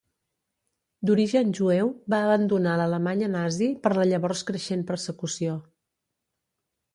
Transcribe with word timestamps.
D'origen 1.09 1.51
jueu, 1.59 1.91
va 2.13 2.21
abandonar 2.29 2.73
l'Alemanya 2.79 3.29
nazi 3.35 3.69
per 3.85 3.93
la 3.99 4.07
llavors 4.13 4.43
creixent 4.49 4.83
persecució. 4.89 5.55